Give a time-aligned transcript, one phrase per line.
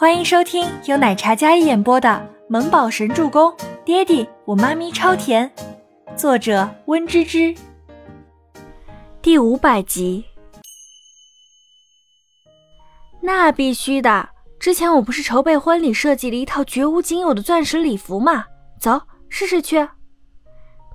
[0.00, 2.08] 欢迎收听由奶茶加一演播的
[2.48, 3.50] 《萌宝神助攻》，
[3.84, 5.52] 爹地我妈咪超甜，
[6.16, 7.54] 作者温芝芝。
[9.20, 10.24] 第五百集。
[13.20, 14.26] 那必须的，
[14.58, 18.46] 之前我不是筹备婚礼设计了一套绝无仅有的钻石礼服吗？
[18.80, 19.86] 走，试试去。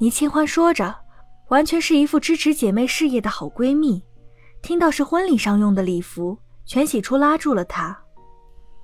[0.00, 0.96] 倪清欢说着，
[1.50, 4.02] 完全是一副支持姐妹事业的好闺蜜。
[4.62, 8.03] 听到是婚礼上用的礼服，全喜初拉住了她。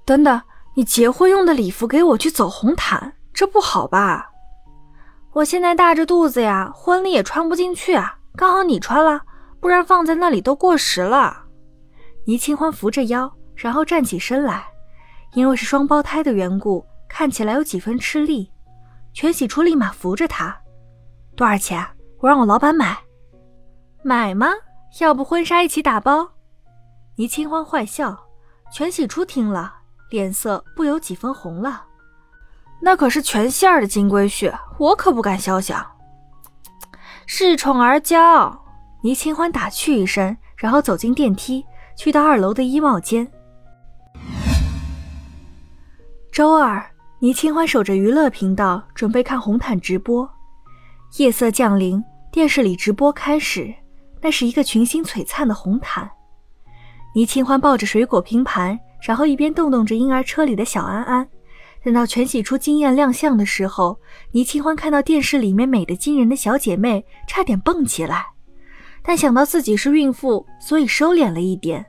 [0.05, 0.41] 等等，
[0.75, 4.31] 你结婚用的礼服给我去走红毯，这不好吧？
[5.33, 8.19] 我现在大着肚子呀，婚礼也穿不进去啊。
[8.37, 9.23] 刚好你穿了，
[9.61, 11.45] 不然放在那里都过时了。
[12.25, 14.67] 倪清欢扶着腰，然后站起身来，
[15.35, 18.51] 因为是双胞胎的缘故，看起来有几分吃力。
[19.13, 20.57] 全喜初立马扶着她，
[21.37, 21.85] 多少钱？
[22.19, 22.99] 我让我老板买。
[24.03, 24.49] 买吗？
[24.99, 26.29] 要不婚纱一起打包？
[27.17, 28.19] 倪清欢坏笑，
[28.73, 29.75] 全喜初听了，
[30.11, 31.85] 脸色不由几分红了。
[32.83, 35.87] 那可是全馅儿的金龟婿，我可不敢肖想。
[37.27, 38.59] 恃宠而骄，
[39.03, 41.65] 倪清欢打趣一声，然后走进电梯，
[41.97, 43.31] 去到二楼的衣帽间。
[46.33, 46.85] 周二，
[47.19, 50.29] 倪清欢守着娱乐频道，准备看红毯直播。
[51.19, 53.75] 夜色降临，电视里直播开始。
[54.23, 56.11] 那是一个群星璀璨的红毯，
[57.15, 61.29] 倪清欢抱着水果拼盘，然后一边动动着婴儿车里的小安安。
[61.83, 63.99] 等到全喜初惊艳亮相的时候，
[64.33, 68.27] 倪清欢看到电视里面美的惊人的小姐妹，差点蹦起来，
[69.03, 71.87] 但想到自己是孕妇，所以收敛了一点。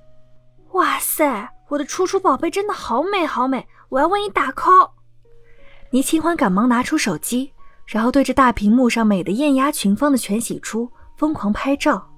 [0.72, 4.92] 哇塞，我的楚楚宝贝真的好美好美，我要为你打 call。
[5.90, 7.52] 倪清欢赶忙拿出手机，
[7.86, 12.11] 然后对着大屏幕上美的艳压群芳的全喜初疯狂拍照。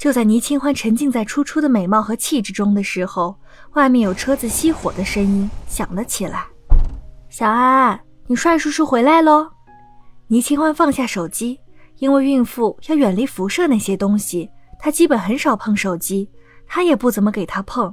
[0.00, 3.38] 就在倪清欢沉浸在初初的美貌和气质中的时候，
[3.74, 6.46] 外面有车子熄火的声音响了起来。
[7.28, 9.50] 小安，你帅叔叔回来喽！
[10.28, 11.60] 倪清欢放下手机，
[11.98, 14.48] 因为孕妇要远离辐射那些东西，
[14.78, 16.30] 她基本很少碰手机，
[16.66, 17.92] 他也不怎么给她碰。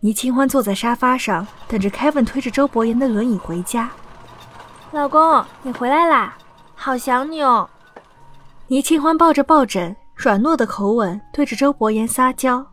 [0.00, 3.88] 倪清欢坐在沙发上，等着 Kevin 推着周伯言的轮椅回家。
[4.92, 6.36] 老公，你回来啦，
[6.74, 7.70] 好想你哦！
[8.66, 9.96] 倪清欢抱着抱枕。
[10.16, 12.66] 软糯的口吻对着周伯言撒娇，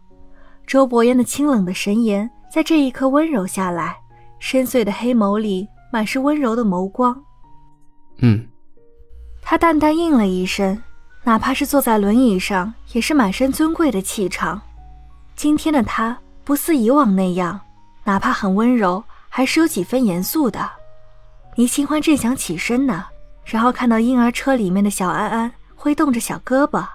[0.66, 3.98] 周伯言的清冷的神颜在这一刻温柔下来，
[4.40, 7.22] 深邃的黑眸里满是温柔的眸光。
[8.20, 8.48] 嗯，
[9.42, 10.82] 他淡淡应了一声，
[11.24, 14.60] 哪怕是坐在轮椅上，也是满身尊贵的气场。
[15.36, 17.60] 今天的他不似以往那样，
[18.06, 20.70] 哪怕很温柔，还是有几分严肃的。
[21.58, 23.04] 倪清欢正想起身呢，
[23.44, 26.88] 然后看到婴儿车里面的小安安挥动着小胳膊。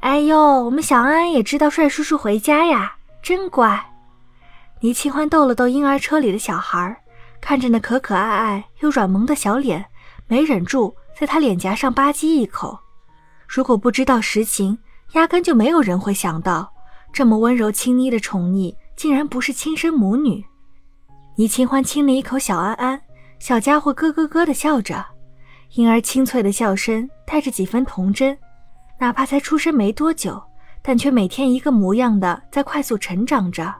[0.00, 3.84] 哎呦，我们小安安也知道帅叔叔回家呀，真乖。
[4.80, 6.96] 倪清欢逗了逗婴儿车里的小孩，
[7.40, 9.84] 看着那可可爱爱又软萌的小脸，
[10.28, 12.78] 没忍住在他脸颊上吧唧一口。
[13.48, 14.78] 如果不知道实情，
[15.14, 16.72] 压根就没有人会想到，
[17.12, 20.44] 这么温柔亲昵的宠溺，竟然不是亲生母女。
[21.36, 23.00] 倪清欢亲了一口小安安，
[23.40, 25.04] 小家伙咯咯咯的笑着，
[25.74, 28.38] 婴儿清脆的笑声带着几分童真。
[28.98, 30.42] 哪怕才出生没多久，
[30.82, 33.74] 但却每天一个模样的在快速成长着。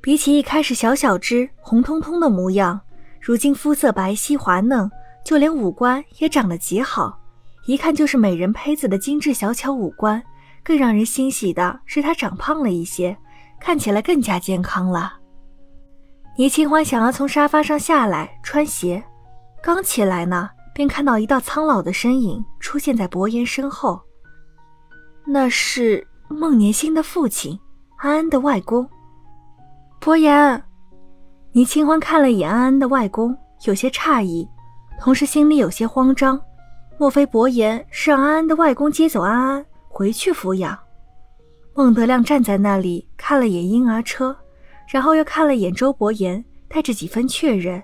[0.00, 2.80] 比起一开始小小只、红彤彤的模样，
[3.20, 4.90] 如今肤色白皙滑嫩，
[5.24, 7.18] 就连五官也长得极好，
[7.66, 10.22] 一看就是美人胚子的精致小巧五官。
[10.62, 13.14] 更让人欣喜的是，她长胖了一些，
[13.60, 15.12] 看起来更加健康了。
[16.38, 19.04] 倪清欢想要从沙发上下来穿鞋，
[19.62, 20.48] 刚起来呢。
[20.74, 24.02] 便看到一道苍老的身影出现在伯言身后，
[25.24, 27.58] 那是孟年星的父亲，
[27.98, 28.86] 安安的外公。
[30.00, 30.62] 伯言，
[31.52, 34.46] 倪清欢看了一眼安安的外公，有些诧异，
[35.00, 36.38] 同时心里有些慌张。
[36.98, 40.78] 莫非伯言是让安安的外公接走安安回去抚养？
[41.74, 44.36] 孟德亮站在那里看了眼婴儿车，
[44.88, 47.82] 然后又看了眼周伯言，带着几分确认：“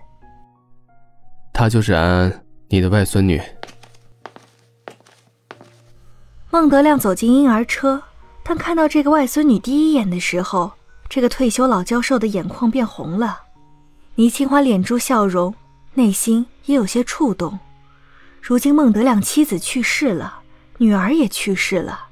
[1.53, 3.43] 他就是安安。”你的外孙女。
[6.53, 8.01] 孟德亮走进婴儿车，
[8.45, 10.71] 当看到这个外孙女第一眼的时候，
[11.09, 13.41] 这个退休老教授的眼眶变红了。
[14.15, 15.53] 倪清欢敛住笑容，
[15.95, 17.59] 内心也有些触动。
[18.41, 20.39] 如今孟德亮妻子去世了，
[20.79, 22.07] 女儿也去世了，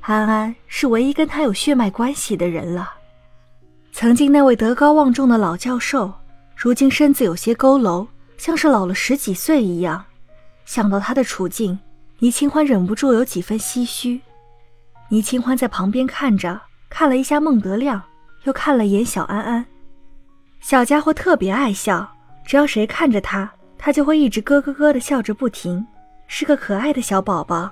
[0.00, 2.94] 安安是唯一跟他有血脉关系的人了。
[3.92, 6.12] 曾经那位德高望重的老教授，
[6.56, 8.08] 如今身子有些佝偻。
[8.40, 10.02] 像是老了十几岁一样，
[10.64, 11.78] 想到他的处境，
[12.20, 14.18] 倪清欢忍不住有几分唏嘘。
[15.10, 16.58] 倪清欢在旁边看着，
[16.88, 18.02] 看了一下孟德亮，
[18.44, 19.66] 又看了眼小安安。
[20.58, 22.10] 小家伙特别爱笑，
[22.42, 25.86] 只要谁看着他，他就会一直咯咯咯的笑着不停，
[26.26, 27.70] 是个可爱的小宝宝。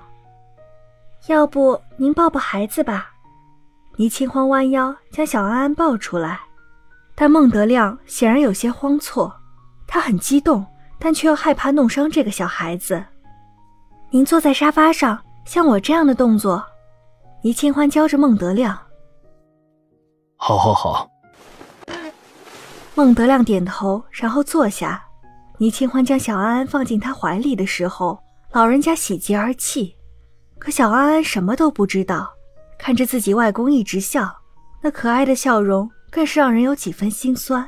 [1.25, 3.09] 要不您抱抱孩子吧？
[3.95, 6.39] 倪清欢弯腰将小安安抱出来，
[7.15, 9.35] 但孟德亮显然有些慌错，
[9.91, 10.63] 他很激动，
[10.99, 13.03] 但却又害怕弄伤这个小孩子。
[14.11, 16.63] 您坐在沙发上，像我这样的动作。
[17.41, 18.77] 倪清欢教着孟德亮。
[20.37, 21.09] 好，好，好。
[22.93, 25.03] 孟德亮点头，然后坐下。
[25.57, 28.21] 倪清欢将小安安放进他怀里的时候，
[28.51, 29.95] 老人家喜极而泣。
[30.59, 32.29] 可小安安什么都不知道，
[32.77, 34.29] 看着自己外公一直笑，
[34.81, 37.67] 那可爱的笑容更是让人有几分心酸。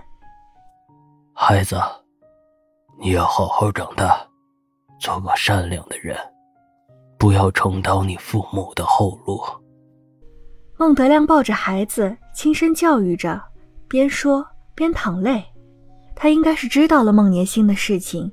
[1.34, 1.76] 孩子，
[3.03, 4.15] 你要好好长大，
[5.00, 6.15] 做个善良的人，
[7.18, 9.42] 不要重蹈你父母的后路。
[10.77, 13.42] 孟德亮抱着孩子，轻声教育着，
[13.88, 14.45] 边说
[14.75, 15.44] 边淌泪。
[16.15, 18.31] 他应该是知道了孟年星的事情。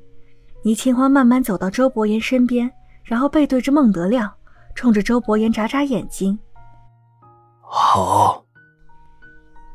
[0.62, 2.70] 倪清欢慢慢走到周伯言身边，
[3.02, 4.30] 然后背对着孟德亮。
[4.74, 6.38] 冲着周伯言眨眨眼睛。
[7.62, 8.44] 好。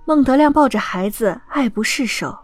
[0.05, 2.37] 孟德亮抱着孩子爱不释手。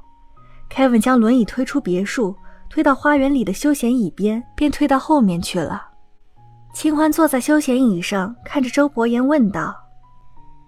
[0.70, 2.36] Kevin 将轮椅推出别墅，
[2.70, 5.88] 推到花园里的休闲椅边，便退到后面去了。
[6.74, 9.76] 清欢坐在休闲椅上，看着周伯言问道：“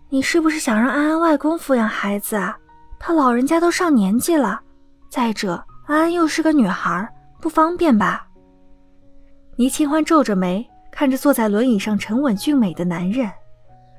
[0.10, 2.58] 你是不是想让安安外公抚养孩子啊？
[3.00, 4.60] 他老人家都上年纪了，
[5.10, 7.08] 再者安安又是个女孩，
[7.40, 8.28] 不方便吧？”
[9.58, 10.68] 倪清欢皱着眉。
[10.94, 13.32] 看着坐在轮椅上沉稳俊美的男人，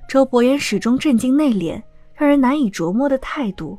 [0.07, 1.83] 周伯言始终镇静内敛，
[2.15, 3.79] 让人难以琢磨的态度，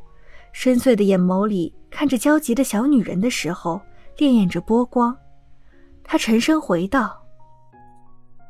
[0.50, 3.80] 深邃的眼眸里看着焦急的小女人的时候，
[4.16, 5.16] 潋滟着波光。
[6.02, 7.22] 他沉声回道：“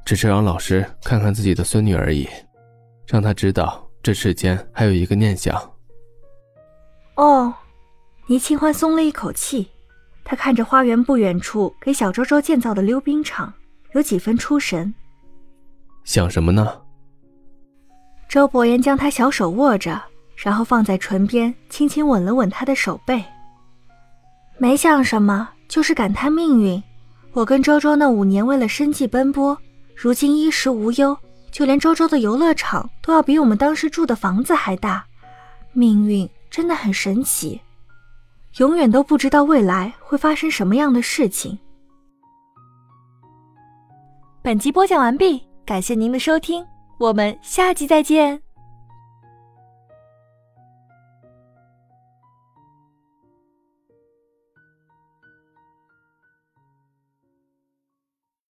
[0.05, 2.29] 只是让老师看看自己的孙女而已，
[3.07, 5.55] 让她知道这世间还有一个念想。”
[7.17, 7.55] 哦，
[8.27, 9.71] 倪清欢松了一口气，
[10.25, 13.53] 他看着花园不远处给小周周建造的溜冰场。
[13.93, 14.93] 有几分出神，
[16.03, 16.83] 想什么呢？
[18.29, 20.03] 周伯言将他小手握着，
[20.35, 23.25] 然后放在唇边，轻轻吻了吻他的手背。
[24.59, 26.81] 没想什么，就是感叹命运。
[27.33, 29.59] 我跟周周那五年为了生计奔波，
[29.97, 31.19] 如今衣食无忧，
[31.51, 35.05] 就连周周的游乐场都要比我们当时住的房子还大。
[35.73, 37.61] 命运真的很神奇，
[38.59, 41.59] 永远都不知道未来会发生什么样的事情。
[44.43, 46.65] 本集播讲完毕，感谢您的收听，
[47.01, 48.41] 我们下集再见。